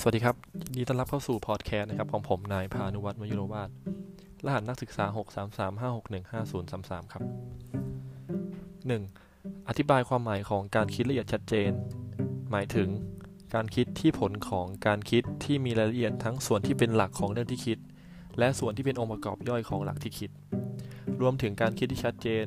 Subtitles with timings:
[0.00, 3.68] สวัสดีครับยินดีต้อนรับเข้าสู่พอดแคสต์นะครับของผมนายพานุวัฒน์มยุโรวาท
[4.44, 7.22] รหัสนักศึกษา 633561503ครับ
[8.86, 9.68] 1.
[9.68, 11.70] อธิบายความหมายของการคิดละเอียดชัดเจน
[12.50, 12.88] หมายถึง
[13.54, 17.78] การคิดที่ผลของการคิดที่มีรายละเอียดทั้งส่วนที่เป็นหลักของเรื่องที่คิด
[18.38, 20.30] และส่วนที่เป็นองค์ประกอบย่อยของหลักที่คิด
[21.20, 22.44] รวมถึงการคิดที่ชัดเจน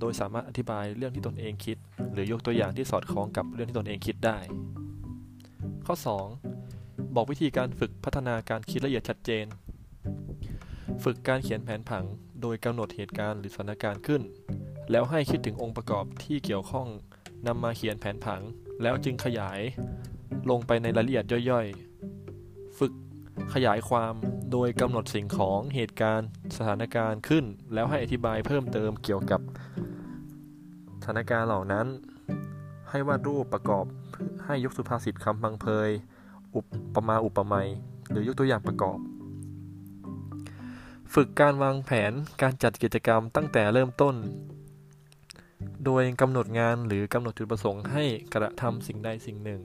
[0.00, 1.76] โดยสามารถอธิบายเรื่องที่ตนเองคิด
[2.12, 4.38] หรือยกตัวอย่างที่สอดคล้องกับเรื่องที่ตนเองคิดได้
[5.86, 6.45] ข้อ 2.
[7.16, 9.46] บอกวิธีการฝึกพัฒนาการคิดละเอียดชัดเจน
[11.04, 12.04] ฝึกการเขียนแผนผัง
[12.42, 14.22] โดยกำหนดเหตุการณ์หรือสถานการณ์ขึ้น
[14.90, 16.88] แล้วให้คิดถึงองค์ประกอบที่เกี่ยวข้อง
[17.46, 18.40] นำมาเขียนแผนผัง
[18.82, 19.60] แล้วจึงขยาย
[20.50, 22.92] ลงไปในรายละเอียดย่อยๆ ฝึก
[23.54, 24.14] ขยายความ
[24.52, 29.40] โดยกำหนดสิ่งของเหตุการณ์สถานการณ์ขึ้น แล้วให้อธิบายเพิ่มเติมเกี่ยวกับ
[31.00, 31.86] สถานการณ์เหล่านั้น
[32.90, 33.84] ให้วาดรูปประกอบ
[34.44, 35.90] ให้ยกสุภาษิตคำพังเพย
[36.56, 36.62] อุ
[36.94, 37.68] ปมาอุปไมย
[38.10, 38.98] หรือยกตัวอย่างประกอบ
[41.14, 42.12] ฝึกการวางแผน
[42.42, 44.14] การจัดกิจกรรมตั้งแต่เริ่มต้น
[45.84, 49.60] โดยกำหนดงานหรือกำหนดจุดประสงค์ให้กระทำสิ่งใดสิ่งหนึ่ง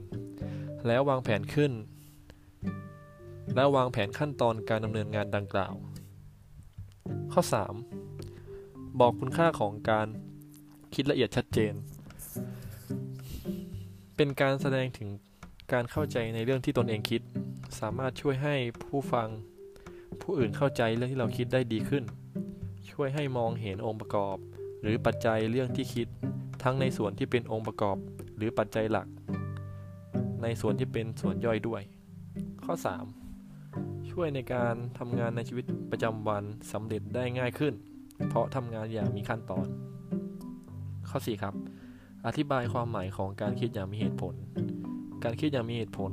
[0.86, 1.72] แล้ววางแผนขึ้น
[3.54, 5.74] แล้ววางแผนขั้นตอนการดำเนินงานดังกล่าว
[7.32, 7.42] ข้อ
[8.20, 9.00] 3.
[9.00, 10.06] บอกคุณค่าของการ
[10.94, 11.74] คิดละเอียดชัดเจน
[14.16, 15.08] เป็นการแสดงถึง
[15.72, 17.22] การเข้าใจในเรื่องที่ตนเองคิด
[17.80, 19.28] สามารถช่วยให้ผู้ฟัง
[20.20, 22.04] ผู้อื่นเข้าใจเรื่องที่เราคิดได้ดีขึ้น
[22.90, 24.36] ช่วยให้มองเห็นองค์ประกอบ
[24.82, 26.08] หรือปัจจัยเรื่องที่คิด
[26.62, 27.96] ทั้งในส่วนที่เป็นองค์ประกอบ
[28.36, 29.06] หรือปัจจัยหลัก
[30.42, 31.82] ในส่วนที่เป็นส่วนย่อยด้วย
[32.64, 32.74] ข้อ
[33.42, 34.10] 3.
[34.10, 37.74] ช่วยในการทำงานในชีวิตประจำวันสำเร็จได้ง่ายขึ้น
[38.28, 39.66] เพราะทำงานอย่างมีขั้นตอน
[41.08, 41.54] ข้อ 4 ครับ
[42.26, 44.36] อธิบายความหมายของการคิดอย่างมีเหตุผล
[45.24, 46.12] การคิดอย่างมีเหตุผล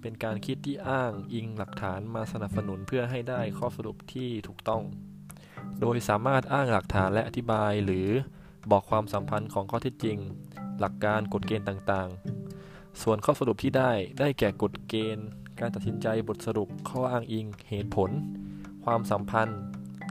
[0.00, 4.82] เป็นการคิดที่อ้างอิงหลักฐานมาสนับสนุนเพื่อให้ได้ข้อสรุปที่ถูกต้อง
[5.80, 8.08] โดยสามารถอ้างหลักฐานและอธิบายหรือ
[8.70, 10.18] บอกความสัมพันธ์ของข้อเท็จจริง
[10.80, 15.26] หลักการกฎเกณฑ์ต่างๆ ส่วนข้อสรุปที่ได้ได้แก่กฎเกณฑ์
[15.60, 18.10] การตัดสินใจบทสรุปข้ออ้างอิง เหตุผล
[18.84, 19.60] ความสัมพันธ์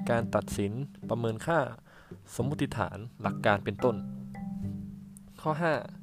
[0.10, 0.72] การตัดสิน
[1.10, 1.60] ประเมินค่า
[2.36, 3.96] สมมติฐาน หลักการเป็นต้น
[5.42, 6.03] ข้อ 5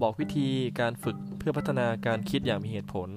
[0.00, 0.48] บอกวิธี
[0.80, 3.08] การฝึกเพื่อพัฒนาการคิดอย่างมีเหตุผล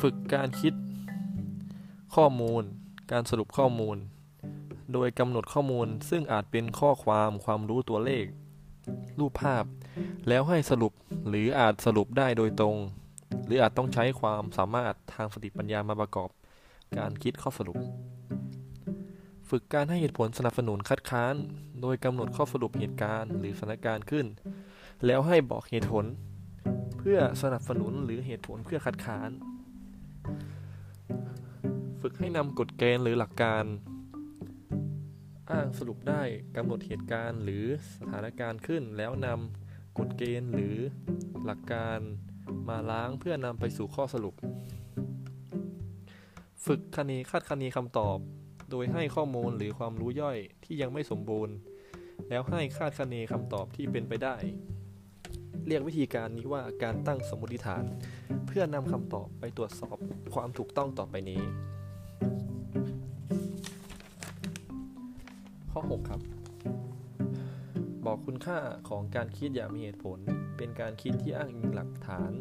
[0.00, 0.74] ฝึกการคิด
[2.14, 2.62] ข้อมูล
[3.12, 3.96] การสรุปข้อมูล
[4.92, 8.24] โดยกำหนดข้อมูลซึ่งอาจเป็นข้อความความรู้ตัวเลข
[9.18, 9.64] รูปภาพ
[10.28, 10.92] แล้วให้สรุป
[11.28, 12.76] หรืออาจสรุปได้โดยตรง
[13.46, 16.30] หรืออาจต้องใช้ความสามารถทางสติปัญญามาประกอบ
[16.98, 17.78] การคิดข้อสรุป
[19.50, 21.34] ฝึกการให้เหตุผลสนับสนุนคัดค้าน
[21.82, 24.26] โดยกำหนดข้อสรุปเหตุการณ์หรือสถานการณ์ขึ้น
[25.06, 26.04] แล้วให้บอกเหตุผล
[26.98, 29.30] เพื่อสนับสนุนหรือเหตุผลเพื่อคัดค้าน
[32.00, 33.64] ฝึกให้นำกฎเกณฑ์หรือหลักการ
[35.50, 36.22] อ้างสรุปได้
[36.56, 37.64] กำหนดเหตุการณ์หรือ
[37.98, 40.76] สถานการณ์ขึ้น แล้วนำกฎเกณฑ์หรือ
[41.44, 41.98] หลักการ
[42.68, 44.34] มาล้างเพื่อนำไปสู่ข้อสรุป
[46.66, 48.18] ฝึกคณีคาดคะเนคำตอบ
[48.70, 51.54] โดยให้ข้อมูลหรือความรู้ย่อยที่ยังไม่สมบูรณ์
[52.28, 54.36] แล้วให้คาดคะเนคำตอบที่เป็นไปได้
[55.66, 57.84] เรียกวิธีการนี้ว่าการตั้งสมมติฐาน
[58.46, 59.96] เพื่อนำคำตอบไปตรวจสอบ
[60.34, 61.42] ความถูกต้องต่อไปนี้
[65.72, 66.20] ข้อ 6 ครับ
[68.06, 68.58] บอกคุณค่า
[68.88, 70.18] ของการคิดอย่างมีเหตุผล
[70.56, 72.32] เป็นการคิดที่อ้างอิงหลักฐาน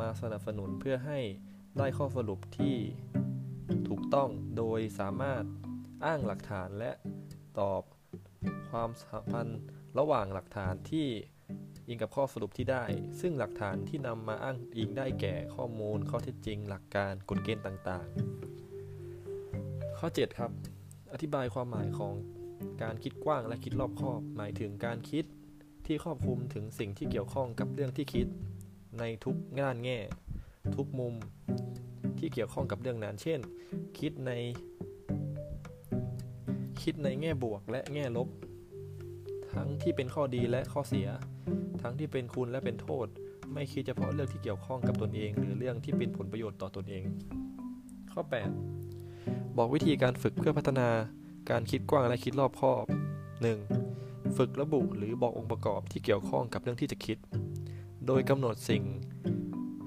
[0.00, 1.18] มาสนับสนุนเพื่อให้
[1.78, 2.76] ได้ข้อสรุปที่
[3.88, 5.44] ถูกต้องโดยสามารถ
[6.04, 6.92] อ้างหลักฐานและ
[7.58, 7.82] ตอบ
[8.70, 9.60] ความสัมพันธ์
[9.98, 11.08] ระหว่างหลักฐานที่
[11.88, 12.84] อิงกับข้อสรุปที่ได้
[13.20, 20.50] ซึ่งหลักฐานที่นำมาอ้างอิงได้แก่ข้อมูล ข้อเท็จจริง หลักการกฎเกณฑ์ต่างๆ ข้อ 7 ครับ
[21.12, 22.14] อธิบายความหมายของ
[22.82, 25.24] การคิดกว้างและคิดรอบคอบ หมายถึงการคิด
[25.86, 28.26] ที่ครอบคลุมถึงสิ่งที่เกี่ยวข้องกับเรื่องที่คิด
[28.98, 29.98] ในทุกงานแง่
[30.76, 31.14] ทุกมุม
[32.18, 33.40] ที่เกี่ยวข้องกับเรื่องนั้น เช่น
[33.98, 34.32] คิดใน
[36.84, 38.28] คิดในแง่บวกและแง่ลบ
[39.54, 41.06] ทั้งที่เป็นข้อดีและข้อเสีย
[41.82, 43.06] ทั้งที่เป็นคุณและเป็นโทษ
[43.52, 47.02] ไม่คิดเฉพาะเรื่องที่เกี่ยวข้องกับตนเอง หรือเรื่องที่เป็นผลประโยชน์ต่อตนเอง
[48.12, 48.22] ข้อ
[48.90, 50.88] 8 บอกวิธีการฝึกเพื่อพัฒนา
[51.50, 52.84] การคิดกว้างและคิดรอบคอบ
[53.60, 54.36] 1.
[54.36, 57.18] ฝึกระบุหรือบอกองค์ประกอบที่เกี่ยวข้องกับเรื่องที่จะคิด
[58.06, 58.82] โดยกำหนดสิ่ง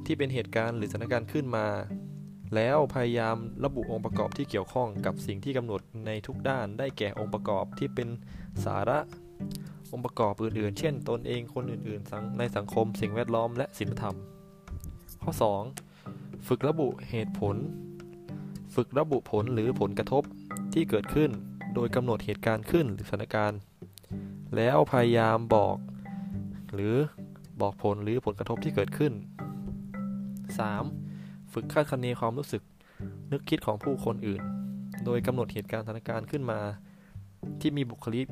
[0.05, 1.65] ที่เป็นเหตุการณ์หรือสถานการณ์ขึ้นมา
[2.55, 8.07] แล้วพยายามระบุองค์ประกอบที่เกี่ยวข้องกับสิ่งที่กำหนดในทุกด้านได้แก่องค์ประกอบที่เป็น
[8.65, 8.99] สาระ
[9.91, 14.15] องค์ประกอบอื่นๆ เช่น ตนเองคนอื่นๆ ในสังคมสิ่งแวดล้อมและศีลธรรม
[15.23, 15.47] ข้อข้อ
[16.01, 17.55] 2ฝึกระบุเหตุผล
[18.75, 20.23] ฝึกระบุผลหรือผลกระทบ
[20.73, 21.31] ที่เกิดขึ้น
[21.75, 23.59] โดยกำหนดเหตุการณ์ขึ้นหรือสถานการณ์
[24.55, 25.75] แล้วพยายามบอก
[26.73, 26.95] หรือ
[27.61, 29.13] บอกผลหรือผลกระทบที่เกิดขึ้น
[30.57, 31.06] 3.
[31.53, 32.63] ฝึกคาดคะเนความรู้สึก
[33.31, 34.41] นึกคิดของผู้คนอื่น
[35.05, 36.59] โดยกำหนดเหตุการณ์สถานการณ์ขึ้นมา
[37.61, 38.27] ที่มีบุคลิก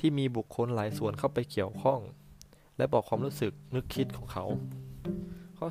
[0.00, 2.00] ที่มีบุคคลหลายส่วนเข้าไปเกี่ยวข้อง
[2.76, 4.44] และบอกความรู้สึกนึกคิดของเขา
[5.58, 5.66] ข้อ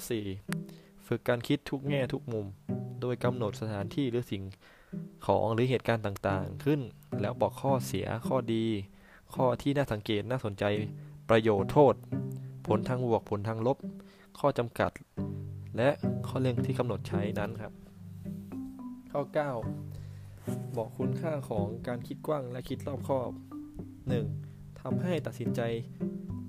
[0.51, 1.07] 4.
[1.07, 2.45] ฝึกการคิดทุกแง่ทุกมุม
[3.01, 4.43] โดยกำหนดสถานที่หรือสิ่ง
[5.25, 6.79] ของหรือเหตุการณ์ต่างๆ ขึ้น
[7.21, 8.65] แล้วบอกข้อเสียข้อดี
[9.33, 10.63] ข้อที่น่าสังเกตน่าสนใจ
[11.29, 11.93] ประโยชน์โทษ
[12.67, 13.77] ผลทางบวกผลทางลบ
[14.39, 14.91] ข้อจำกัด
[15.77, 15.89] และ
[16.27, 17.73] ข้อเร่งที่กำหนดใช้นั้นครับ
[19.11, 19.21] ข้อ
[19.99, 23.31] 9 บอกคุณค่าของการคิดกว้างและคิดรอบคอบ
[24.05, 24.81] 1.
[24.81, 25.61] ทำให้ตัดสินใจ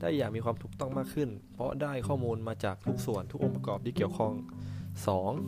[0.00, 4.32] ได้อย่างมีความถูกต้องมากขึ้น เพราะได้ข้อมูลมาจากทุกส่วนทุกองค์ประกอบที่เกี่ยวข้อง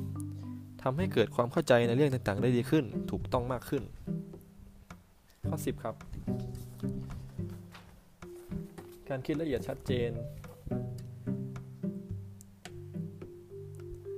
[0.05, 0.83] 2.
[0.83, 3.83] ทำให้เกิดความเข้าใจในเรื่องต่างๆ ได้ดีขึ้น ถูกต้องมากขึ้น
[5.49, 5.95] ข้อ 10 ครับ
[9.09, 10.11] การคิดละเอียดชัดเจน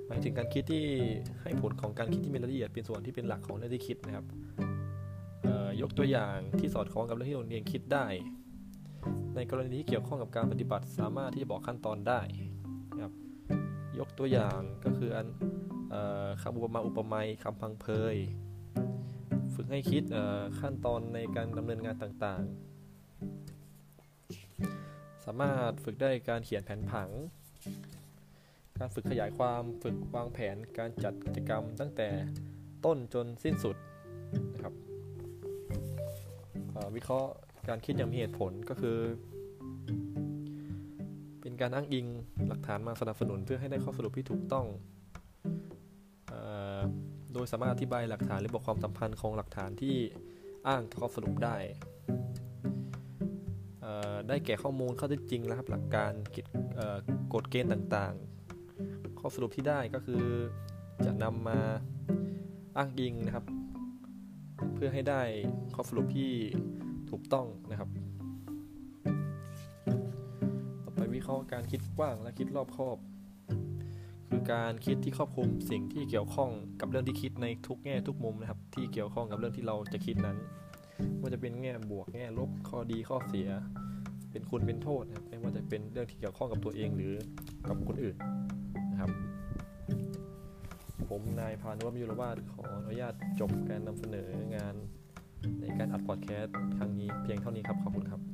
[0.07, 0.85] หมายถึงการคิดที่
[1.43, 4.27] ให้ผลของการคิดที่มีรายละเอียดเป็นส่วนที่เป็นหลักของเรื่องที่คิดนะครับ
[5.83, 8.07] ยกตัวอย่างที่สอดคล้องกับเรื่องที่ตนเองคิดได้
[9.37, 12.21] ในกรณีที่เกี่ยวข้องกับการปฏิบัติสามารถที่จะบอกขั้นตอนได้
[12.95, 13.15] นะครับ
[13.99, 15.27] ยกตัวอย่างก็คืออัน
[16.43, 18.17] คำอุปมาอุปไมยคำพังเพย
[19.55, 20.03] ฝึกให้คิด
[20.61, 22.55] ขั้นตอนในการดำเนินงานต่างๆ
[25.25, 27.11] สามารถฝึกได้การเขียนแผนผัง
[28.85, 32.09] การฝึกขยายความฝึกวางแผนการจัดกิจกรรมตั้งแต่
[32.85, 33.77] ต้นจนสิ้นสุด
[34.53, 34.75] นะครับ
[36.97, 37.31] วิเคราะห์
[37.69, 38.99] การคิดอย่างมีเหตุผลก็คือ
[41.41, 42.07] เป็นการอ้างอิง
[42.49, 44.67] หลักฐานมาสนับสนุนเพื่อให้ได้ข้อสรุปที่ถูกต้อง
[47.33, 49.97] โดยสามารถอธิบายหลักฐานหรือบอกความสัมพันธ์ของหลักฐานที่
[50.69, 51.57] อ้างข้อสรุปได้
[54.29, 56.13] ได้แก่ข้อมูลข้อเท็จจริงนะครับหลักการ
[57.35, 58.34] กฎเกณฑ์ต่างๆ
[59.27, 60.25] ข้อสรุปที่ได้ก็คือ
[61.05, 61.59] จะนำมา
[62.77, 63.45] อ้างอิงนะครับ
[64.75, 65.23] เพื่อให้ได้
[65.75, 66.31] ข้อสรุปที่
[67.11, 67.89] ถูกต้องนะครับ
[70.85, 72.99] ต่อไปวิเคราะห์การคิดกว้างและคิดรอบคอบ
[74.29, 76.51] คือการคิดที่ครอบคลุมสิ่งที่เกี่ยวข้อง
[76.81, 80.37] กับเรื่องที่คิดในทุกแง่ทุกมุมนะครับ ที่เกี่ยวข้องกับเรื่องที่เราจะคิดนั้น
[81.21, 83.49] ว่าจะเป็นแง่บวกแง่ลบข้อดีข้อเสีย
[84.31, 87.15] เป็นคุณเป็นโทษนะครับไม่ว่าจะเป็นเรื่องที่เกี่ยวข้องกับตัวเองหรือ
[87.69, 88.17] กับคนอื่น
[88.95, 89.11] นะครับ
[91.09, 94.75] ผมนายพานุวัฒน์ยุรวาทขออนุญาตจบการนำเสนองาน
[95.61, 98.34] ในการอัดพอดแคสต์ครั้งนี้เพียงเท่านี้ครับ ขอบคุณครับ